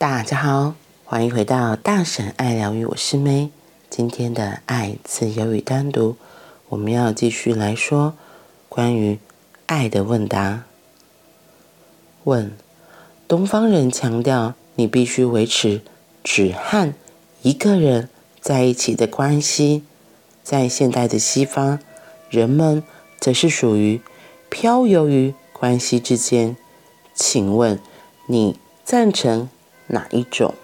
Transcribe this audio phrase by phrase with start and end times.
[0.00, 3.50] 大家好，欢迎回到大婶爱疗愈，我是梅。
[3.90, 6.16] 今天的爱、自由与单独，
[6.70, 8.14] 我们要继续来说
[8.70, 9.18] 关于
[9.66, 10.64] 爱的问答。
[12.24, 12.50] 问：
[13.28, 15.82] 东方人强调你必须维持
[16.24, 16.94] 只和
[17.42, 18.08] 一个人
[18.40, 19.84] 在一起的关系，
[20.42, 21.78] 在现代的西方，
[22.30, 22.82] 人们
[23.18, 24.00] 则是属于
[24.48, 26.56] 漂游于关系之间。
[27.14, 27.78] 请问
[28.24, 29.50] 你赞成
[29.90, 30.54] 哪一种？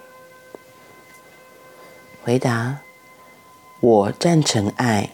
[2.23, 2.79] 回答：
[3.79, 5.11] 我赞成爱。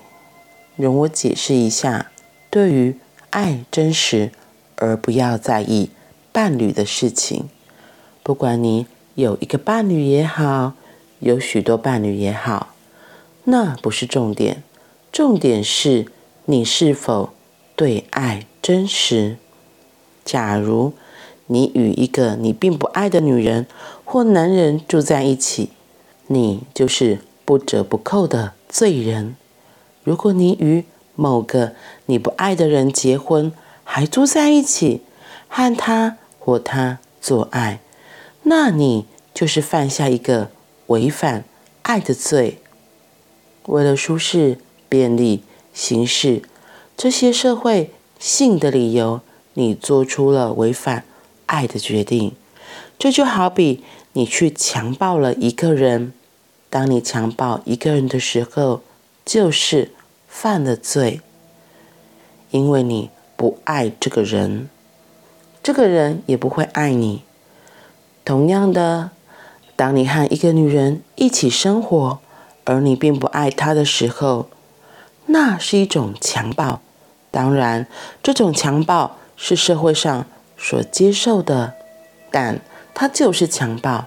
[0.76, 2.12] 容我解释一下，
[2.50, 2.98] 对于
[3.30, 4.32] 爱真实
[4.78, 5.92] 而不要在意
[6.32, 7.48] 伴侣的事情。
[8.24, 10.74] 不管你有一个伴侣也好，
[11.20, 12.74] 有许多伴侣也好，
[13.44, 14.64] 那不是重点。
[15.12, 16.08] 重点是
[16.46, 17.34] 你是否
[17.76, 19.38] 对爱真实。
[20.26, 20.94] 假如
[21.48, 23.68] 你与一个你并不爱的女人
[24.06, 25.70] 或男人住在一起，
[26.28, 29.36] 你就是不折不扣的罪人。
[30.04, 31.74] 如果你与某个
[32.08, 33.52] 你不爱的人结婚，
[33.84, 35.02] 还住在一起，
[35.48, 37.80] 和他或她做爱，
[38.44, 40.50] 那你就是犯下一个
[40.88, 41.46] 违反
[41.84, 42.60] 爱的罪。
[43.68, 44.58] 为了舒适、
[44.90, 46.42] 便利、形式
[46.98, 49.22] 这些社会性的理由，
[49.54, 51.06] 你做出了违反
[51.46, 52.34] 爱的决定，
[52.98, 56.14] 这就好比你去强暴了一个人。
[56.70, 58.82] 当你强暴一个人的时候，
[59.24, 59.92] 就是
[60.28, 61.22] 犯了罪，
[62.52, 64.70] 因为你不爱这个人，
[65.62, 67.22] 这个人也不会爱你。
[68.26, 69.12] 同样的，
[69.76, 72.20] 当你和一个女人一起生活，
[72.64, 74.50] 而你并不爱她的时候，
[75.28, 76.82] 那是一种强暴。
[77.30, 77.88] 当然，
[78.22, 80.26] 这种强暴是社会上
[80.64, 81.74] 所接受的，
[82.32, 82.62] 但
[82.94, 84.06] 它就是强暴，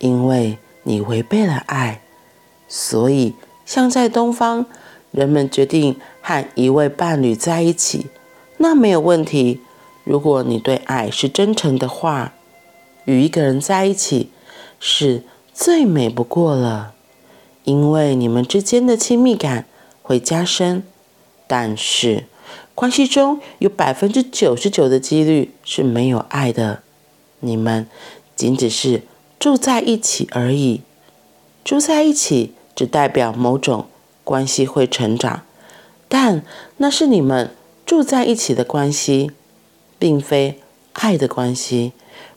[0.00, 2.00] 因为你违背了爱。
[2.66, 3.34] 所以，
[3.64, 4.66] 像在东方，
[5.12, 8.08] 人们决定和一位伴侣在一起，
[8.56, 9.60] 那没有问题。
[10.02, 12.32] 如果你对爱是真诚的话，
[13.04, 14.32] 与一个人在一起
[14.80, 15.22] 是
[15.54, 16.94] 最美不过了，
[17.62, 19.66] 因为你们之间的亲密感
[20.02, 20.82] 会加深。
[21.46, 22.24] 但是，
[22.76, 26.82] 关系中有百分之九十九的几率是没有爱的，
[27.40, 27.88] 你们
[28.36, 29.00] 仅只是
[29.38, 30.82] 住在一起而已。
[31.64, 33.86] 住在一起只代表某种
[34.22, 35.40] 关系会成长，
[36.06, 36.44] 但
[36.76, 37.50] 那是你们
[37.86, 39.30] 住在一起的关系，
[39.98, 40.60] 并非
[40.92, 41.92] 爱的关系。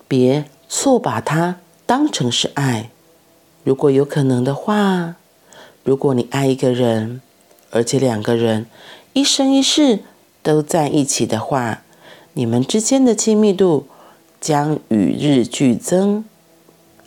[0.08, 2.90] 别错把它当成是爱。
[3.66, 5.16] 如果有可能的话，
[5.84, 7.20] 如果你爱一个人，
[7.72, 8.68] 而且两个人
[9.12, 10.00] 一生一世。
[10.42, 11.82] 都在一起的话，
[12.34, 13.88] 你们之间的亲密度
[14.40, 16.26] 将与日俱增，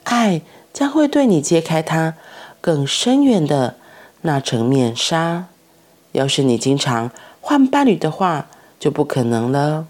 [0.05, 2.15] 爱将会对你揭开它
[2.61, 3.77] 更深远的
[4.23, 5.47] 那层面纱。
[6.13, 7.11] 要是你经常
[7.41, 8.49] 换伴侣的话，
[8.79, 9.87] 就不可能了。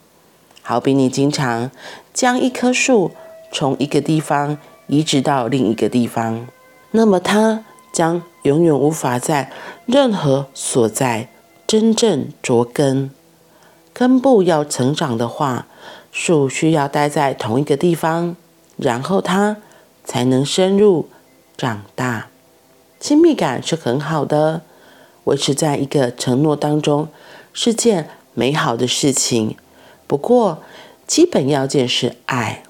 [0.62, 1.70] 好比你经常
[2.14, 3.10] 将一棵树
[3.50, 6.46] 从一个地方移植到另一个地方，
[6.92, 9.50] 那么它将永远无法在
[9.86, 11.28] 任何所在
[11.66, 13.10] 真正着根。
[13.92, 15.66] 根部要成长的话，
[16.10, 18.36] 树需要待在同一个地方，
[18.76, 19.58] 然后它
[20.04, 21.08] 才能深入
[21.56, 22.28] 长大。
[22.98, 24.62] 亲密感是很好的，
[25.24, 27.08] 维持在一个承诺当中
[27.52, 29.56] 是件美好的事情。
[30.06, 30.62] 不过，
[31.06, 32.62] 基本要件是爱。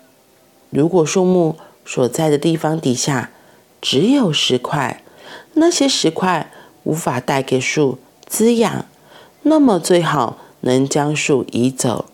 [0.70, 3.30] 如果树木所在的地方底下
[3.80, 5.02] 只有石块，
[5.54, 6.50] 那些石块
[6.84, 8.86] 无法带给树滋养，
[9.42, 10.38] 那么最好。
[10.62, 12.06] 能将树移走，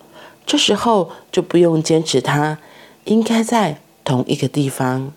[0.44, 2.58] 这时候就不用坚持它
[3.04, 5.12] 应该在同一个地方。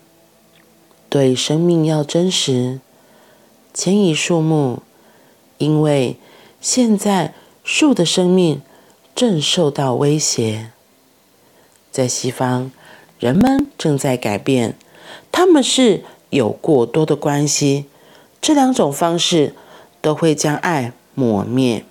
[1.08, 2.80] 对生命要真实，
[3.74, 4.80] 迁移树木，
[5.58, 6.16] 因为
[6.60, 8.62] 现在树的生命
[9.14, 10.70] 正受到威胁。
[11.90, 12.70] 在西方，
[13.18, 14.74] 人们正在改变，
[15.30, 17.84] 他们是有过多的关系，
[18.40, 19.54] 这两种方式
[20.00, 21.84] 都会将爱抹灭。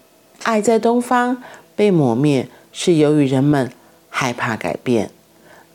[0.44, 1.44] 爱在东方
[1.76, 3.72] 被抹灭，是由于人们
[4.10, 5.08] 害怕改变；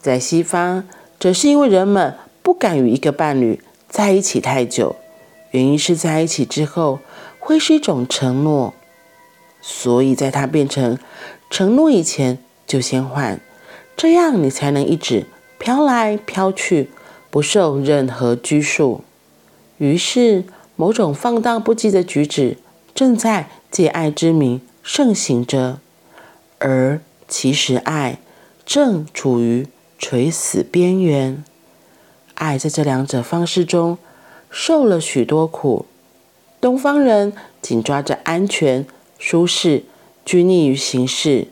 [0.01, 0.87] 在西方，
[1.19, 4.97] 则是因为人们不敢与一个伴侣在一起太久，
[5.53, 6.99] 原因是在一起之后
[7.39, 8.75] 会是一种承诺，
[9.61, 10.99] 所以在它变成
[11.49, 13.41] 承诺以前就先换，
[13.97, 15.27] 这样你才能一直
[15.59, 16.91] 飘来飘去，
[17.31, 19.03] 不受任何拘束。
[19.79, 22.59] 于是，某种放荡不羁的举止
[22.96, 23.48] 正在。
[23.69, 25.81] 借爱之名盛行着，
[26.58, 26.98] 而
[27.28, 28.20] 其实爱
[28.64, 31.44] 正处于垂死边缘。
[32.37, 33.98] 爱在这两者方式中
[34.48, 35.84] 受了许多苦。
[36.58, 38.87] 东方人紧抓着安全、
[39.19, 39.84] 舒适，
[40.25, 41.48] 拘泥于形式；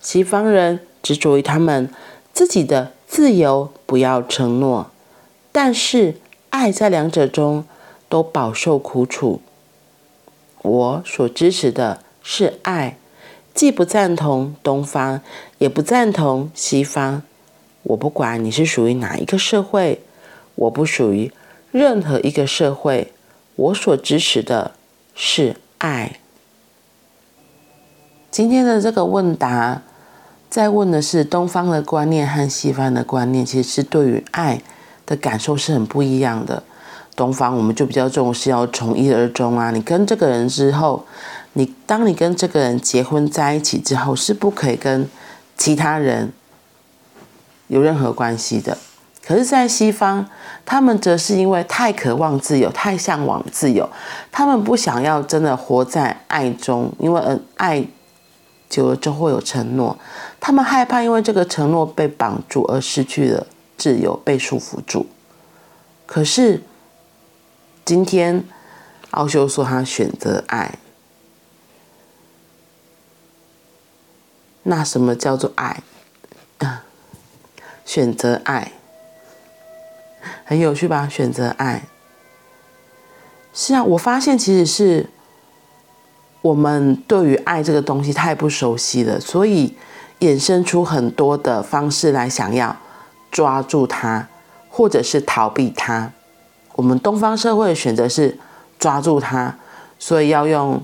[0.00, 1.90] 西方人执着于他们
[2.32, 4.90] 自己的自由，不要承诺。
[5.52, 6.14] 但是，
[6.48, 7.66] 爱在两者中
[8.08, 9.42] 都饱受苦楚。
[10.66, 12.96] 我所支持的是爱，
[13.54, 15.20] 既不赞同东方，
[15.58, 17.22] 也不赞同西方。
[17.84, 20.00] 我不管你是属于哪一个社会，
[20.56, 21.32] 我不属于
[21.70, 23.12] 任何一个社会。
[23.54, 24.72] 我所支持的
[25.14, 26.18] 是爱。
[28.30, 29.82] 今天的这个问答，
[30.50, 34.60] 在问的是东方的观念和西方的观念，其实是对于爱
[35.06, 36.64] 的感受是很不一样的。
[37.16, 41.04] 东方我们就比较重视要从一而终啊，你跟这个人之后，
[41.54, 45.08] 你当你跟这个人结婚在一起之后，是不可以跟
[45.56, 46.30] 其他人
[47.68, 48.76] 有任何关系的。
[49.26, 50.28] 可是，在西方，
[50.64, 53.88] 他们则是因为太渴望自由，太向往自由，
[54.30, 57.84] 他们不想要真的活在爱中，因为嗯，爱
[58.68, 59.98] 久了就会有承诺，
[60.38, 63.44] 他们害怕因为这个承诺被绑住而失去了
[63.76, 65.06] 自由，被束缚住。
[66.06, 66.62] 可是，
[67.86, 68.44] 今天
[69.12, 70.74] 奥修说他选择爱，
[74.64, 75.84] 那什么叫做爱？
[77.86, 78.72] 选择爱。
[80.44, 81.08] 很有趣吧？
[81.08, 81.84] 选择爱。
[83.54, 85.08] 是啊，我发现其实是
[86.42, 89.76] 我们对于爱这个东西太不熟悉了，所以
[90.18, 92.76] 衍生出很多的方式来想要
[93.30, 94.26] 抓住它，
[94.68, 96.10] 或者是逃避它。
[96.76, 98.38] 我们东方社会的选择是
[98.78, 99.56] 抓住它，
[99.98, 100.80] 所以要用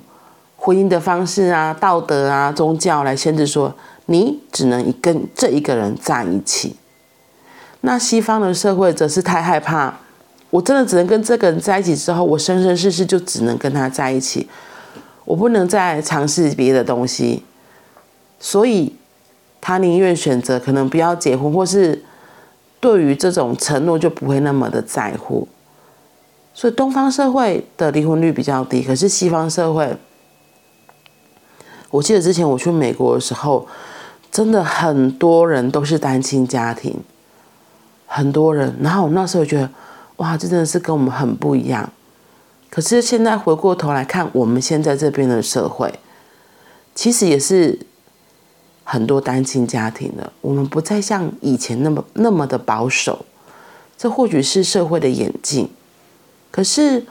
[0.56, 3.74] 婚姻的方式啊、道德啊、宗教来限制说，
[4.06, 6.76] 你只能跟这一个人在一起。
[7.82, 9.98] 那西方的社会则是太害怕，
[10.50, 14.48] 我真的只能跟这个人在一起之后，我生生世世就只能跟他在一起，
[15.24, 17.42] 我不能再尝试别的东西，
[18.38, 18.94] 所以
[19.60, 22.02] 他宁愿选择可能不要结婚，或是
[22.80, 25.48] 对于这种承诺就不会那么的在乎。
[26.54, 29.96] 所以东方社会的离婚率比较低，可是西方社会，
[31.90, 33.66] 我记得之前我去美国的时候，
[34.30, 36.96] 真的很多人都是单亲家庭。
[38.14, 39.70] 很多人，然后我那时候觉得，
[40.16, 41.90] 哇，这真的是跟我们很不一样。
[42.68, 45.90] 可是现在回过头来看，我们现在这边的社会，
[46.94, 47.78] 其实也是
[48.84, 50.30] 很多单亲家庭的。
[50.42, 53.24] 我们不再像以前那么那么的保守，
[53.96, 55.70] 这或许是社会的演进。
[56.52, 57.06] 可是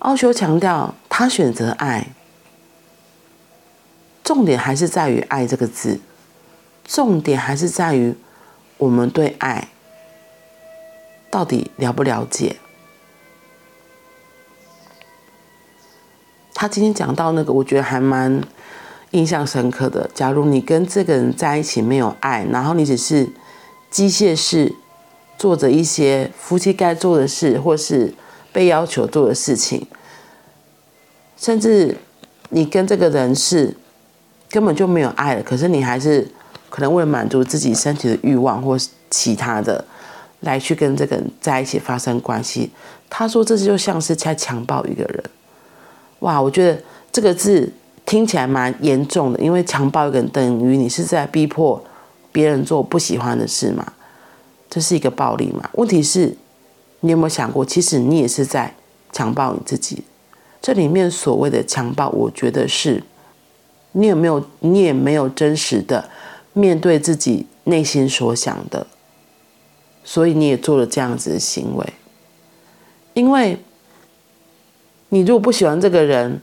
[0.00, 2.08] 奥修强调，他选择爱，
[4.22, 6.00] 重点还是在于“爱”这个字，
[6.84, 8.14] 重点还是在于
[8.76, 9.68] 我们对爱。
[11.30, 12.56] 到底了不了解？
[16.54, 18.40] 他今天讲到那个，我觉得还蛮
[19.10, 20.08] 印象深刻的。
[20.14, 23.28] 假如你跟这个人在一起没有爱，然后你只是
[23.90, 24.74] 机械式
[25.36, 28.14] 做着一些夫妻该做的事，或是
[28.54, 29.86] 被要求做的事情，
[31.36, 31.94] 甚至
[32.48, 33.76] 你跟这个人是
[34.48, 36.26] 根本就没有爱了，可是你还是
[36.70, 39.84] 可能为了满足自己身体的欲望或是其他的。
[40.40, 42.70] 来去跟这个人在一起发生关系，
[43.08, 45.24] 他说这就像是在强暴一个人。
[46.18, 46.78] 哇，我觉得
[47.10, 47.72] 这个字
[48.04, 51.82] 听起来蛮严重的，因为强暴一个人等于你是在逼迫
[52.30, 53.90] 别人做不喜欢的事嘛，
[54.68, 55.66] 这是一个暴力嘛。
[55.72, 56.36] 问题是，
[57.04, 58.74] 你有没有想过，其实你也是在
[59.12, 60.02] 强暴你自己？
[60.62, 63.04] 这里面所谓的强暴，我觉得是，
[63.92, 66.08] 你有没有，你也没有真实的
[66.54, 68.86] 面对自己内心所想的。
[70.02, 71.86] 所以你也做了这样子的行为，
[73.12, 73.58] 因为
[75.10, 76.40] 你如果不喜欢这个人，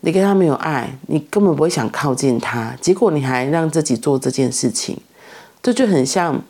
[0.00, 2.76] 你跟他没有爱，你根本不会想靠近他。
[2.82, 4.98] 结果你还让自己做这件事情，
[5.62, 6.42] 这就很像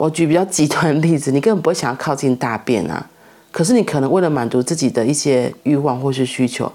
[0.00, 3.06] 我举比较极端的例子，你根本不会想要靠近大便啊。
[3.52, 6.72] 可是你可能为了满足自己的一些欲望或是需求，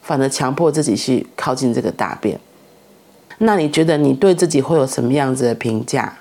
[0.00, 2.38] 反而强迫自己去靠近这个大便。
[3.38, 6.18] 那你觉得你对自己会有什么样子的评价？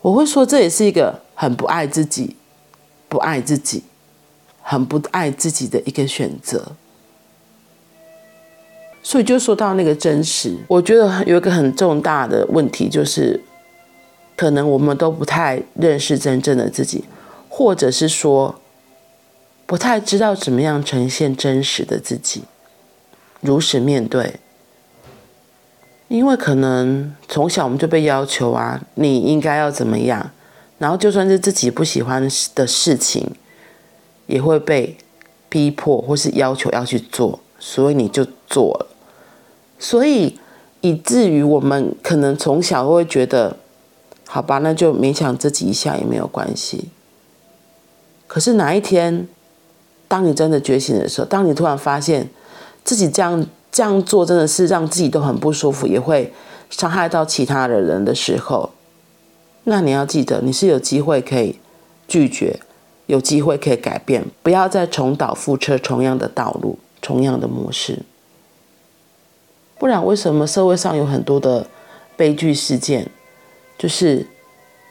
[0.00, 2.34] 我会说，这也是一个很不爱自己、
[3.08, 3.84] 不爱自己、
[4.62, 6.72] 很不爱自己的一个选择。
[9.00, 13.40] 所以就说到那个真实，我觉得有一个很重大的问题，就是
[14.36, 17.04] 可能我们都不太认识真正的自己，
[17.48, 18.54] 或者是说
[19.66, 22.42] 不太知道怎么样呈现真实的自己，
[23.40, 24.34] 如实面对。
[26.08, 30.30] 因为可能从小我们就被要求啊，你应该要怎么样，
[30.78, 32.22] 然后就算是自己不喜欢
[32.54, 33.26] 的事情，
[34.26, 34.96] 也会被
[35.48, 38.86] 逼迫或是要求要去做，所以你就做了。
[39.78, 40.38] 所以
[40.82, 43.56] 以至于我们可能从小会觉得，
[44.34, 46.88] 好吧，那就勉强自己一下也没有关系。
[48.26, 49.28] 可是哪一天，
[50.08, 52.28] 当你真的觉醒的时候，当你突然发现
[52.82, 56.32] 自己这样这样做真的是让自己都很不舒服，也会
[56.68, 58.70] 伤害到其他的人的时候，
[59.62, 61.60] 那你要记得，你是有机会可以
[62.08, 62.58] 拒绝，
[63.06, 68.00] 有机会可以改变，不要再重蹈覆辙，同样的道路，同样的模式。
[69.78, 71.68] 不然，为什么社会上有很多的
[72.16, 73.08] 悲剧事件，
[73.78, 74.26] 就是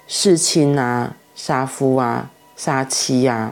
[0.07, 2.29] 弑亲啊、杀夫啊？
[2.55, 3.51] 杀妻、啊，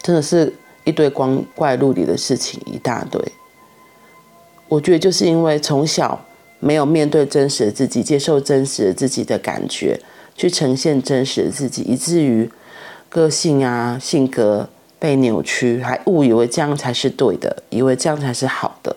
[0.00, 0.52] 真的是
[0.84, 3.20] 一堆光怪陆离的事情一大堆。
[4.68, 6.24] 我觉得就是因为从小
[6.58, 10.00] 没有面对真实的自己，接受真实的自己的感觉，
[10.34, 12.50] 去呈现真实的自己，以至于
[13.10, 18.96] 个性啊、性格被扭曲，还误以为这样才是对的，以为这样才是好的，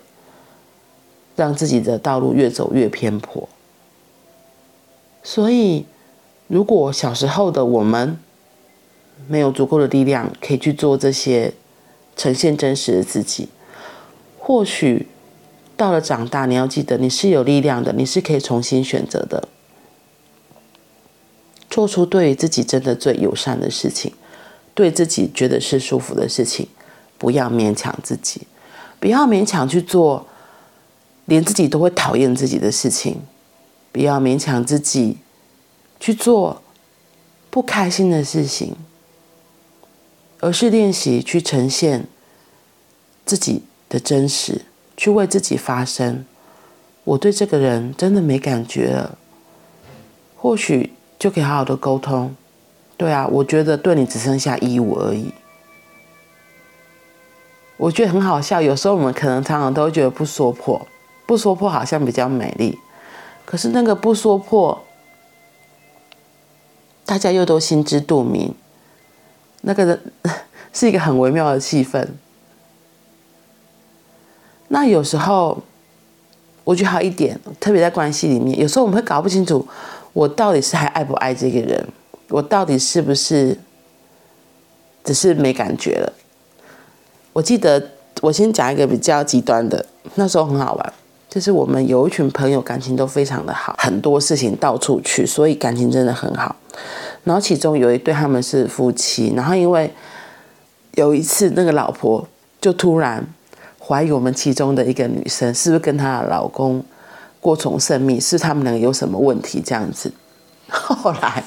[1.35, 3.47] 让自己的道路越走越偏颇。
[5.31, 5.85] 所以，
[6.47, 8.17] 如果小时候的我们，
[9.27, 11.53] 没有足够的力量可以去做这些
[12.17, 13.47] 呈现真实的自己。
[14.39, 15.07] 或许
[15.77, 19.47] 到了长大，你要记得你是有力量的，你是可以重新选择的，
[21.69, 24.11] 做出对自己真的最友善的事情，
[24.73, 26.67] 对自己觉得是舒服的事情，
[27.19, 28.47] 不要勉强自己，
[28.99, 30.25] 不要勉强去做
[31.25, 33.21] 连自己都会讨厌自己的事情，
[33.91, 35.17] 不要勉强自己
[35.99, 36.61] 去做
[37.49, 38.75] 不开心的事情。
[40.41, 42.07] 而是练习去呈现
[43.25, 44.61] 自己的真实，
[44.95, 46.25] 去为自己发声。
[47.03, 49.17] 我对这个人真的没感觉了，
[50.37, 52.33] 或许就可以好好的沟通。
[52.95, 55.33] 对啊，我觉得对你只剩下义务而已。
[57.75, 60.87] 我觉得很好笑，有时候我们可能常常都会觉得不说破，
[61.25, 62.79] 不说破好像比较美丽。
[63.49, 64.85] 可是那个不说破，
[67.03, 68.53] 大家又都心知肚明。
[69.61, 69.99] 那个人
[70.71, 72.07] 是一个很微妙的气氛。
[74.67, 75.63] 那有时候，
[76.63, 79.67] 我觉得还有一点，特别在关系里面，有时候我们会搞不清楚，
[80.13, 81.87] 我到底是还爱不爱这个人，
[82.27, 83.57] 我到底是不是
[85.03, 86.13] 只是没感觉了。
[87.33, 90.93] 我记得我先讲一个比较极端的，那时候很好玩，
[91.29, 96.55] 就是我们有一群朋友，感情都非常的好，很多事情到处去，所以感情真的很好。
[97.23, 99.93] 然后其中有一对他们是夫妻，然后因为
[100.95, 102.27] 有一次那个老婆
[102.59, 103.23] 就突然
[103.79, 106.83] 怀疑我们其中的一个女生是不是跟她的老公
[107.39, 110.11] 过从甚密，是他们两个有什么问题这样子。
[110.67, 111.43] 后来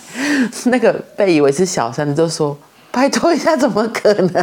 [0.67, 2.57] 那个被以为是小三的就说
[2.93, 4.43] ：“拜托一下，怎么可能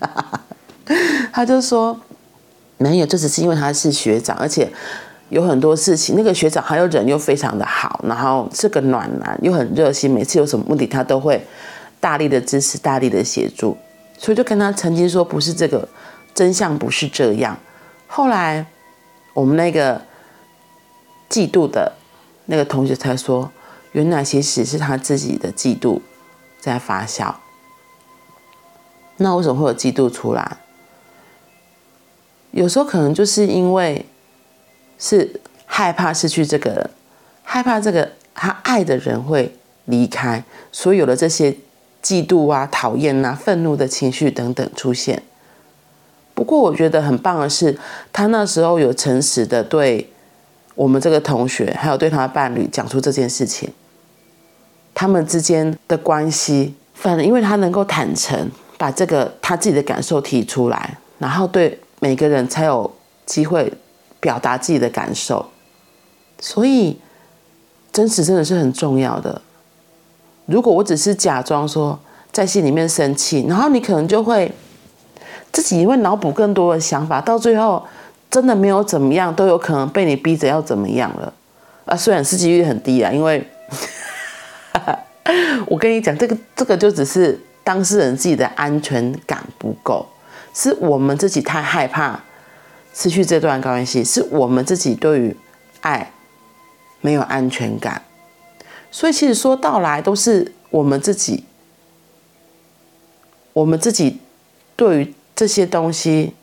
[0.00, 0.42] 啊？”
[1.32, 1.98] 他就说
[2.78, 4.72] ：“没有，这只是因为他是学长，而且。”
[5.30, 11.38] 有很多事情，那个学长还有人又非常的好，然后是个暖男，又很热心，每次有什么问题他都会
[12.00, 13.76] 大力的支持，大力的协助，
[14.16, 15.86] 所以就跟他曾经说不是这个
[16.32, 17.54] 真相，不是这样。
[18.06, 18.64] 后来
[19.34, 20.00] 我们那个
[21.28, 21.92] 嫉妒的
[22.46, 23.52] 那个同学才说，
[23.92, 26.00] 原来其实是他自己的嫉妒
[26.58, 27.34] 在发酵。
[29.18, 30.56] 那为什么会有嫉妒出来？
[32.50, 34.04] 有时候可能就是因为。
[35.00, 36.90] 是害怕失去这个，
[37.44, 41.54] 害怕这个他爱的人会离开，所以有了这些
[42.02, 45.22] 嫉妒啊、讨厌啊、愤怒的情绪等等出现。
[46.34, 47.78] 不过我觉得很棒的是，
[48.12, 50.10] 他那时候有诚实的对
[50.74, 53.72] 我们这个同学，还有对他的伴侣讲出这件事情。
[54.92, 62.90] 他们之间的关系，反正因为他能够坦诚把这个他自己的感受提出来，然后对每个人才有
[63.26, 63.72] 机会。
[64.20, 65.46] 表达自己的感受，
[66.40, 66.98] 所以
[67.92, 69.40] 真实真的是很重要的。
[70.46, 71.96] 如果我只是假装说
[72.32, 74.50] 在心里面生气，然后你可能就会
[75.52, 77.80] 自己会脑补更多的想法，到最后
[78.28, 81.32] 真的没有怎么样，都有可能被你逼着要怎么样了。
[81.84, 83.48] 啊，虽然是几率很低啊，因为
[85.68, 90.04] 我跟你讲，这个这个就只是当事人自己的安全感不够，
[90.58, 92.24] 是我们自己太害怕。
[92.92, 95.36] 失去这段关系，是我们自己对于
[95.82, 96.10] 爱
[97.00, 98.02] 没有安全感，
[98.90, 101.44] 所以其实说到来都是我们自己，
[103.52, 104.18] 我们自己
[104.74, 106.34] 对于这些东西，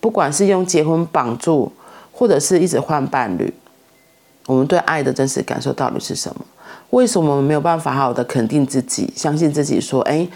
[0.00, 1.72] 不管是用结婚绑住，
[2.12, 3.54] 或者是一直换伴侣，
[4.44, 6.44] 我们对爱的真实感受到底是什么？
[6.90, 9.80] 为什么我们没有办法好好的肯定自己，相信自己？
[9.80, 10.28] 说，哎，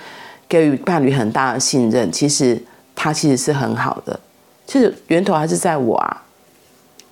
[0.49, 2.63] 给予伴侣很大的信任，其实
[2.95, 4.19] 他其实是很好的。
[4.67, 6.23] 其实源头还是在我啊。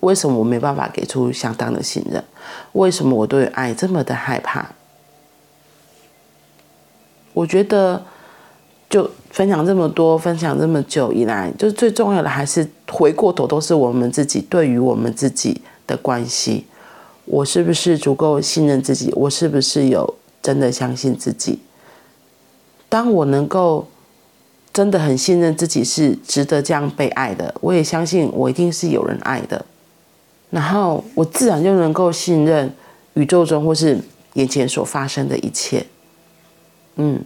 [0.00, 2.22] 为什么我没办法给出相当的信任？
[2.72, 4.66] 为什么我对爱这么的害怕？
[7.32, 8.04] 我觉得，
[8.90, 16.66] 就分享这么多，分享这么久以来，就是最重要的，还是回过头都是我们自己对于我们自己的关系。
[17.24, 19.10] 我是不是足够信任自己？
[19.16, 21.60] 我是不是有真的相信自己？
[22.94, 23.88] 当我能够
[24.72, 29.66] 真的很信任自己是值得这样被爱的，我也相信我一定是有人爱的，
[30.50, 32.72] 然后我自然就能够信任
[33.14, 33.98] 宇宙中或是
[34.34, 35.84] 眼前所发生的一切。
[36.94, 37.20] 嗯，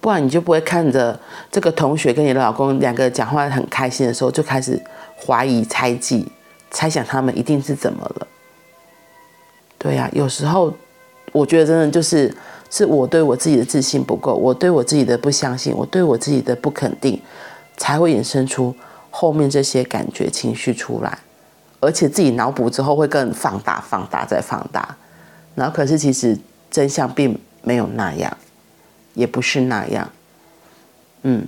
[0.00, 1.16] 不然你就不会看着
[1.52, 4.76] 这个同学跟你的老公两个讲话很开心的时候，就开始
[5.24, 6.26] 怀疑、猜忌、
[6.72, 8.26] 猜想他们一定是怎么了。
[9.78, 10.74] 对呀、有时候
[11.30, 12.34] 我觉得真的就是
[12.72, 17.20] 是我对我自己的自信不够，我对我自己的不相信，我对我自己的不肯定，
[17.76, 18.74] 才会衍生出
[19.10, 21.18] 后面这些感觉情绪出来，
[21.80, 24.96] 而且自己脑补之后会更放大、放大再放大，
[25.54, 26.38] 然后可是其实
[26.70, 28.36] 真相并没有那样。
[29.14, 30.10] 也不是那样，
[31.20, 31.46] 嗯，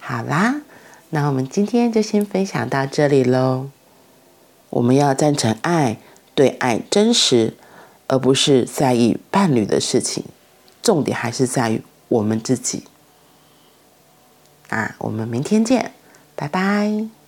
[0.00, 0.62] 好啦，
[1.10, 3.68] 那我们今天就先分享到这里喽。
[4.70, 5.98] 我们要赞成爱，
[6.34, 7.54] 对爱真实，
[8.12, 10.22] 而不是在意伴侣的事情。
[10.82, 12.84] 重点还是在于我们自己。
[14.68, 15.94] 啊，我们明天见，
[16.36, 17.21] 拜拜。